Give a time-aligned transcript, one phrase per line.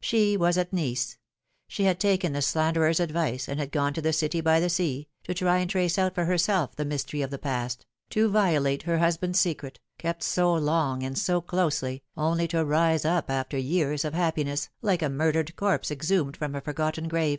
[0.00, 1.18] She was at Nice;
[1.68, 5.06] she had taken the slanderer's advice and had gone to the city by the sea,
[5.22, 8.82] to try and trace out for her self the mystery of the past, to violate
[8.82, 14.04] her husband's secret, kept so long and so closely, only to rise up after years
[14.04, 17.38] of hap piness, like a murdered corpse exhumed from a forgotten grave.